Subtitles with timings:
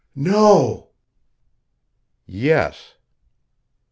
[0.15, 0.87] "No!"
[2.25, 2.95] "Yes."